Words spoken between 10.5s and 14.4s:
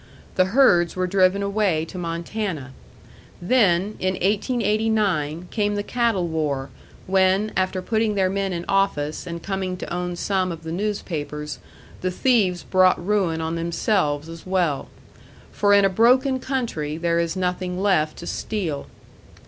of the newspapers, the thieves brought ruin on themselves